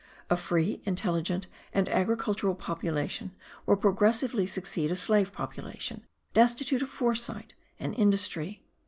[0.31, 3.35] A free, intelligent and agricultural population
[3.67, 8.63] will progressively succeed a slave population, destitute of foresight and industry.